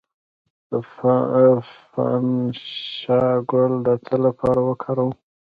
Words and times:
د 0.69 0.71
بنفشه 1.93 3.21
ګل 3.51 3.73
د 3.85 3.87
څه 4.05 4.15
لپاره 4.25 4.59
وکاروم؟ 4.69 5.11